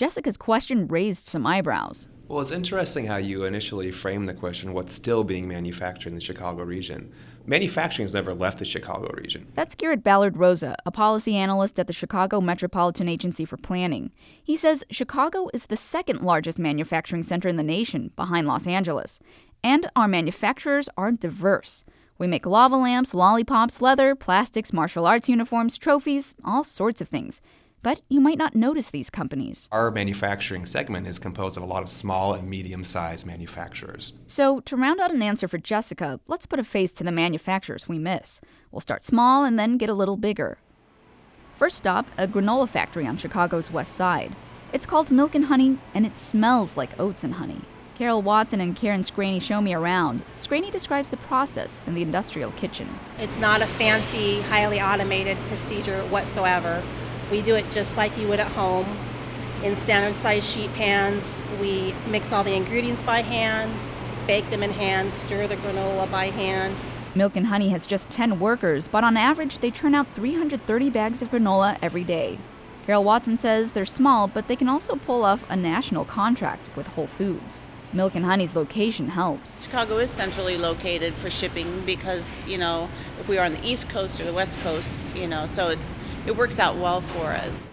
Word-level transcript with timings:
Jessica's 0.00 0.38
question 0.38 0.88
raised 0.88 1.26
some 1.26 1.46
eyebrows. 1.46 2.08
Well, 2.26 2.40
it's 2.40 2.50
interesting 2.50 3.04
how 3.04 3.16
you 3.16 3.44
initially 3.44 3.92
framed 3.92 4.30
the 4.30 4.32
question 4.32 4.72
what's 4.72 4.94
still 4.94 5.24
being 5.24 5.46
manufactured 5.46 6.08
in 6.08 6.14
the 6.14 6.22
Chicago 6.22 6.62
region. 6.62 7.12
Manufacturing 7.44 8.04
has 8.04 8.14
never 8.14 8.32
left 8.32 8.60
the 8.60 8.64
Chicago 8.64 9.12
region. 9.12 9.52
That's 9.54 9.74
Garrett 9.74 10.02
Ballard 10.02 10.38
Rosa, 10.38 10.74
a 10.86 10.90
policy 10.90 11.36
analyst 11.36 11.78
at 11.78 11.86
the 11.86 11.92
Chicago 11.92 12.40
Metropolitan 12.40 13.10
Agency 13.10 13.44
for 13.44 13.58
Planning. 13.58 14.10
He 14.42 14.56
says 14.56 14.84
Chicago 14.88 15.50
is 15.52 15.66
the 15.66 15.76
second 15.76 16.22
largest 16.22 16.58
manufacturing 16.58 17.22
center 17.22 17.50
in 17.50 17.56
the 17.56 17.62
nation, 17.62 18.10
behind 18.16 18.46
Los 18.46 18.66
Angeles. 18.66 19.20
And 19.62 19.90
our 19.94 20.08
manufacturers 20.08 20.88
are 20.96 21.12
diverse. 21.12 21.84
We 22.16 22.26
make 22.26 22.46
lava 22.46 22.76
lamps, 22.76 23.12
lollipops, 23.12 23.82
leather, 23.82 24.14
plastics, 24.14 24.72
martial 24.72 25.04
arts 25.04 25.28
uniforms, 25.28 25.76
trophies, 25.76 26.34
all 26.42 26.64
sorts 26.64 27.02
of 27.02 27.08
things. 27.08 27.42
But 27.82 28.02
you 28.08 28.20
might 28.20 28.36
not 28.36 28.54
notice 28.54 28.90
these 28.90 29.08
companies. 29.08 29.66
Our 29.72 29.90
manufacturing 29.90 30.66
segment 30.66 31.06
is 31.06 31.18
composed 31.18 31.56
of 31.56 31.62
a 31.62 31.66
lot 31.66 31.82
of 31.82 31.88
small 31.88 32.34
and 32.34 32.48
medium 32.48 32.84
sized 32.84 33.24
manufacturers. 33.24 34.12
So, 34.26 34.60
to 34.60 34.76
round 34.76 35.00
out 35.00 35.14
an 35.14 35.22
answer 35.22 35.48
for 35.48 35.56
Jessica, 35.56 36.20
let's 36.26 36.44
put 36.44 36.58
a 36.58 36.64
face 36.64 36.92
to 36.94 37.04
the 37.04 37.12
manufacturers 37.12 37.88
we 37.88 37.98
miss. 37.98 38.40
We'll 38.70 38.80
start 38.80 39.02
small 39.02 39.44
and 39.44 39.58
then 39.58 39.78
get 39.78 39.88
a 39.88 39.94
little 39.94 40.18
bigger. 40.18 40.58
First 41.56 41.76
stop, 41.76 42.06
a 42.18 42.28
granola 42.28 42.68
factory 42.68 43.06
on 43.06 43.16
Chicago's 43.16 43.70
west 43.70 43.92
side. 43.92 44.36
It's 44.72 44.86
called 44.86 45.10
Milk 45.10 45.34
and 45.34 45.46
Honey, 45.46 45.78
and 45.94 46.04
it 46.04 46.16
smells 46.16 46.76
like 46.76 46.98
oats 47.00 47.24
and 47.24 47.34
honey. 47.34 47.62
Carol 47.96 48.22
Watson 48.22 48.62
and 48.62 48.74
Karen 48.74 49.02
Scraney 49.02 49.42
show 49.42 49.60
me 49.60 49.74
around. 49.74 50.24
Scraney 50.34 50.70
describes 50.70 51.10
the 51.10 51.18
process 51.18 51.82
in 51.86 51.92
the 51.92 52.00
industrial 52.00 52.50
kitchen. 52.52 52.88
It's 53.18 53.38
not 53.38 53.60
a 53.60 53.66
fancy, 53.66 54.40
highly 54.42 54.80
automated 54.80 55.36
procedure 55.48 56.00
whatsoever. 56.04 56.82
We 57.30 57.42
do 57.42 57.54
it 57.54 57.70
just 57.70 57.96
like 57.96 58.16
you 58.18 58.26
would 58.28 58.40
at 58.40 58.52
home 58.52 58.86
in 59.62 59.76
standard 59.76 60.16
size 60.16 60.44
sheet 60.44 60.72
pans. 60.74 61.38
We 61.60 61.94
mix 62.08 62.32
all 62.32 62.42
the 62.42 62.54
ingredients 62.54 63.02
by 63.02 63.22
hand, 63.22 63.72
bake 64.26 64.48
them 64.50 64.62
in 64.62 64.72
hand, 64.72 65.12
stir 65.12 65.46
the 65.46 65.56
granola 65.56 66.10
by 66.10 66.26
hand. 66.26 66.76
Milk 67.14 67.36
and 67.36 67.46
Honey 67.46 67.70
has 67.70 67.86
just 67.86 68.08
10 68.10 68.38
workers, 68.38 68.88
but 68.88 69.02
on 69.02 69.16
average, 69.16 69.58
they 69.58 69.70
churn 69.70 69.94
out 69.94 70.06
330 70.14 70.90
bags 70.90 71.22
of 71.22 71.30
granola 71.30 71.78
every 71.82 72.04
day. 72.04 72.38
Carol 72.86 73.04
Watson 73.04 73.36
says 73.36 73.72
they're 73.72 73.84
small, 73.84 74.26
but 74.26 74.48
they 74.48 74.56
can 74.56 74.68
also 74.68 74.96
pull 74.96 75.24
off 75.24 75.44
a 75.48 75.56
national 75.56 76.04
contract 76.04 76.70
with 76.76 76.86
Whole 76.88 77.06
Foods. 77.06 77.62
Milk 77.92 78.14
and 78.14 78.24
Honey's 78.24 78.54
location 78.54 79.08
helps. 79.08 79.62
Chicago 79.64 79.98
is 79.98 80.10
centrally 80.10 80.56
located 80.56 81.12
for 81.14 81.28
shipping 81.28 81.82
because, 81.84 82.46
you 82.46 82.56
know, 82.56 82.88
if 83.18 83.28
we 83.28 83.36
are 83.38 83.44
on 83.44 83.52
the 83.52 83.66
East 83.66 83.88
Coast 83.88 84.20
or 84.20 84.24
the 84.24 84.32
West 84.32 84.58
Coast, 84.60 85.02
you 85.14 85.26
know, 85.26 85.46
so 85.46 85.70
it, 85.70 85.78
it 86.26 86.36
works 86.36 86.58
out 86.58 86.76
well 86.76 87.00
for 87.00 87.32
us. 87.32 87.68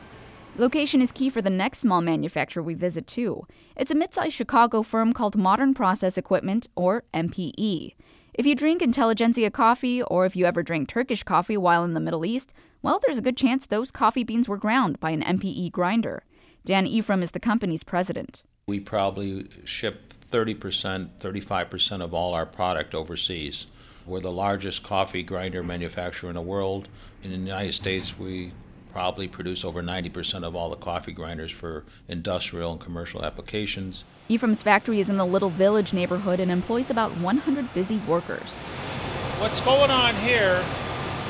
Location 0.58 1.02
is 1.02 1.12
key 1.12 1.30
for 1.30 1.42
the 1.42 1.50
next 1.50 1.80
small 1.80 2.02
manufacturer 2.02 2.64
we 2.64 2.74
visit, 2.74 3.06
too. 3.06 3.46
It's 3.76 3.92
a 3.92 3.96
mid 3.96 4.14
sized 4.14 4.34
Chicago 4.34 4.82
firm 4.82 5.14
called 5.14 5.38
Modern 5.38 5.74
Process 5.74 6.18
Equipment, 6.18 6.68
or 6.76 7.04
MPE. 7.14 7.94
If 8.34 8.46
you 8.46 8.56
drink 8.56 8.82
Intelligentsia 8.82 9.52
coffee, 9.52 10.02
or 10.02 10.26
if 10.26 10.36
you 10.36 10.46
ever 10.46 10.64
drank 10.64 10.88
Turkish 10.90 11.24
coffee 11.24 11.58
while 11.58 11.84
in 11.84 11.94
the 11.94 12.00
Middle 12.00 12.26
East, 12.26 12.54
well, 12.82 13.00
there's 13.06 13.18
a 13.18 13.22
good 13.22 13.38
chance 13.38 13.66
those 13.66 13.92
coffee 13.92 14.24
beans 14.24 14.48
were 14.48 14.58
ground 14.58 15.00
by 15.00 15.12
an 15.12 15.22
MPE 15.22 15.72
grinder. 15.72 16.24
Dan 16.66 16.86
Ephraim 16.86 17.24
is 17.24 17.32
the 17.32 17.40
company's 17.40 17.84
president. 17.84 18.44
We 18.68 18.80
probably 18.80 19.48
ship 19.64 20.14
30%, 20.30 21.10
35% 21.20 22.02
of 22.02 22.14
all 22.14 22.34
our 22.34 22.46
product 22.46 22.94
overseas. 22.94 23.68
We're 24.08 24.22
the 24.22 24.32
largest 24.32 24.84
coffee 24.84 25.22
grinder 25.22 25.62
manufacturer 25.64 26.30
in 26.30 26.36
the 26.36 26.42
world. 26.42 26.88
In 27.24 27.32
the 27.32 27.38
United 27.38 27.74
States, 27.74 28.18
we 28.18 28.54
probably 28.94 29.28
produce 29.28 29.66
over 29.66 29.84
90% 29.84 30.46
of 30.46 30.56
all 30.56 30.70
the 30.70 30.78
coffee 30.78 31.12
grinders 31.12 31.52
for 31.52 31.84
industrial 32.08 32.72
and 32.72 32.80
commercial 32.80 33.26
applications. 33.26 34.06
Ephraim's 34.30 34.64
factory 34.64 35.02
is 35.02 35.10
in 35.10 35.18
the 35.18 35.26
Little 35.26 35.50
Village 35.50 35.92
neighborhood 35.92 36.40
and 36.40 36.50
employs 36.50 36.90
about 36.90 37.18
100 37.18 37.74
busy 37.74 37.98
workers. 38.08 38.56
What's 39.40 39.60
going 39.60 39.92
on 39.92 40.16
here, 40.16 40.64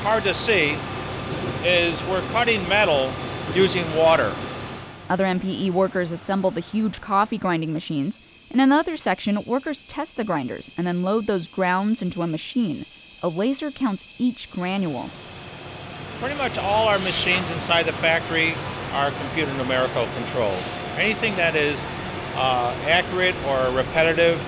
hard 0.02 0.22
to 0.22 0.32
see, 0.32 0.76
is 1.64 2.00
we're 2.04 2.22
cutting 2.30 2.66
metal 2.68 3.12
using 3.54 3.92
water. 3.96 4.32
Other 5.10 5.24
MPE 5.24 5.72
workers 5.72 6.12
assemble 6.12 6.52
the 6.52 6.60
huge 6.60 7.00
coffee 7.00 7.38
grinding 7.38 7.72
machines. 7.72 8.20
In 8.50 8.60
another 8.60 8.96
section, 8.96 9.44
workers 9.44 9.82
test 9.82 10.16
the 10.16 10.24
grinders 10.24 10.70
and 10.78 10.86
then 10.86 11.02
load 11.02 11.26
those 11.26 11.46
grounds 11.46 12.00
into 12.00 12.22
a 12.22 12.26
machine. 12.26 12.86
A 13.22 13.28
laser 13.28 13.70
counts 13.70 14.06
each 14.18 14.50
granule. 14.50 15.10
Pretty 16.18 16.34
much 16.36 16.56
all 16.56 16.88
our 16.88 16.98
machines 16.98 17.50
inside 17.50 17.84
the 17.84 17.92
factory 17.92 18.54
are 18.92 19.10
computer 19.10 19.52
numerical 19.52 20.06
controlled. 20.14 20.62
Anything 20.96 21.36
that 21.36 21.54
is 21.56 21.84
uh, 22.36 22.74
accurate 22.86 23.34
or 23.46 23.70
repetitive, 23.76 24.42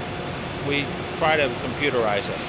we 0.67 0.87
try 1.19 1.37
to 1.37 1.49
computerize 1.63 2.31
it. 2.31 2.41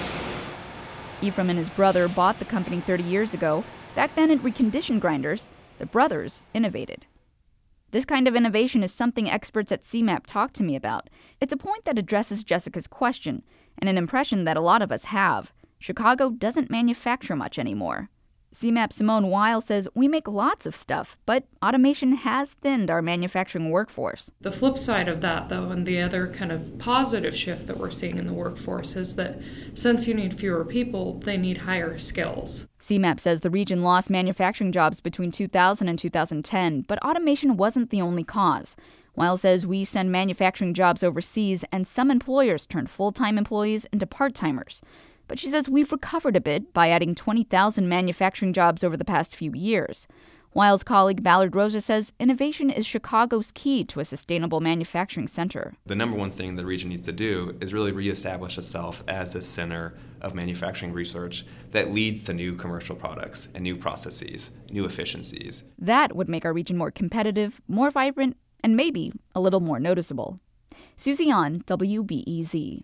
Ephraim 1.22 1.50
and 1.50 1.60
his 1.60 1.70
brother 1.70 2.08
bought 2.08 2.40
the 2.40 2.46
company 2.46 2.80
30 2.80 3.04
years 3.04 3.34
ago. 3.34 3.66
Back 3.94 4.16
then, 4.16 4.32
it 4.32 4.42
reconditioned 4.42 5.02
grinders. 5.02 5.50
The 5.80 5.86
brothers 5.86 6.44
innovated. 6.54 7.06
This 7.92 8.06
kind 8.06 8.26
of 8.26 8.36
innovation 8.36 8.84
is 8.84 8.94
something 8.94 9.30
experts 9.30 9.72
at 9.72 9.82
CMAP 9.82 10.26
talk 10.26 10.54
to 10.54 10.64
me 10.64 10.78
about. 10.78 11.10
It's 11.42 11.52
a 11.52 11.58
point 11.58 11.84
that 11.84 12.00
addresses 12.00 12.44
Jessica's 12.44 12.88
question, 12.88 13.44
and 13.78 13.90
an 13.90 13.98
impression 13.98 14.46
that 14.46 14.56
a 14.56 14.62
lot 14.62 14.82
of 14.82 14.94
us 14.94 15.06
have. 15.06 15.52
Chicago 15.78 16.30
doesn't 16.30 16.70
manufacture 16.70 17.36
much 17.36 17.60
anymore. 17.60 18.10
CMAP 18.54 18.92
Simone 18.92 19.30
Weil 19.30 19.62
says 19.62 19.88
we 19.96 20.10
make 20.10 20.28
lots 20.28 20.66
of 20.66 20.76
stuff, 20.76 21.16
but 21.26 21.46
automation 21.64 22.12
has 22.18 22.54
thinned 22.56 22.92
our 22.92 23.02
manufacturing 23.02 23.70
workforce. 23.70 24.30
The 24.42 24.52
flip 24.52 24.78
side 24.78 25.08
of 25.08 25.22
that, 25.22 25.48
though, 25.48 25.70
and 25.70 25.86
the 25.86 26.02
other 26.02 26.28
kind 26.28 26.52
of 26.52 26.78
positive 26.78 27.34
shift 27.34 27.68
that 27.68 27.78
we're 27.78 27.92
seeing 27.92 28.18
in 28.18 28.28
the 28.28 28.34
workforce 28.34 28.98
is 28.98 29.16
that 29.16 29.40
since 29.74 30.06
you 30.06 30.14
need 30.14 30.38
fewer 30.38 30.66
people, 30.66 31.20
they 31.20 31.38
need 31.38 31.60
higher 31.60 31.98
skills. 31.98 32.68
CMAP 32.78 33.22
says 33.22 33.40
the 33.40 33.50
region 33.50 33.84
lost 33.84 34.10
manufacturing 34.10 34.74
jobs 34.74 35.00
between 35.00 35.32
2000 35.32 35.88
and 35.88 35.98
2010, 35.98 36.82
but 36.90 37.02
automation 37.04 37.56
wasn't 37.56 37.90
the 37.90 38.02
only 38.02 38.26
cause. 38.26 38.76
Weil 39.16 39.38
says 39.38 39.66
we 39.66 39.86
send 39.86 40.12
manufacturing 40.12 40.74
jobs 40.74 41.04
overseas, 41.04 41.64
and 41.72 41.88
some 41.88 42.12
employers 42.12 42.68
turn 42.68 42.88
full 42.88 43.14
time 43.14 43.38
employees 43.38 43.86
into 43.94 44.06
part 44.06 44.36
timers. 44.36 44.82
But 45.32 45.40
she 45.40 45.48
says 45.48 45.70
we've 45.70 45.94
recovered 45.94 46.36
a 46.36 46.42
bit 46.42 46.74
by 46.74 46.90
adding 46.90 47.16
20,000 47.16 47.88
manufacturing 47.88 48.52
jobs 48.52 48.84
over 48.84 48.98
the 48.98 49.06
past 49.06 49.34
few 49.34 49.54
years. 49.54 50.06
Weil's 50.54 50.84
colleague 50.84 51.24
Ballard 51.24 51.56
Rosa 51.56 51.80
says 51.80 52.12
innovation 52.20 52.70
is 52.70 52.86
Chicago's 52.86 53.54
key 53.54 53.86
to 53.86 54.02
a 54.02 54.04
sustainable 54.04 54.60
manufacturing 54.60 55.28
center. 55.28 55.74
The 55.86 55.96
number 55.96 56.18
one 56.18 56.32
thing 56.32 56.58
the 56.58 56.66
region 56.66 56.90
needs 56.90 57.04
to 57.04 57.14
do 57.14 57.58
is 57.62 57.72
really 57.72 57.94
reestablish 57.94 58.58
itself 58.58 59.06
as 59.08 59.34
a 59.34 59.42
center 59.42 59.98
of 60.20 60.36
manufacturing 60.36 60.92
research 60.92 61.46
that 61.72 61.94
leads 61.94 62.26
to 62.26 62.34
new 62.34 62.54
commercial 62.58 62.98
products 62.98 63.48
and 63.56 63.64
new 63.64 63.78
processes, 63.78 64.52
new 64.70 64.84
efficiencies. 64.84 65.64
That 65.80 66.14
would 66.14 66.28
make 66.28 66.44
our 66.44 66.52
region 66.52 66.76
more 66.76 66.92
competitive, 66.92 67.62
more 67.70 67.90
vibrant, 67.90 68.36
and 68.66 68.76
maybe 68.76 69.14
a 69.34 69.40
little 69.40 69.62
more 69.62 69.80
noticeable. 69.80 70.42
Susie 70.98 71.30
An 71.30 71.64
WBEZ. 71.68 72.84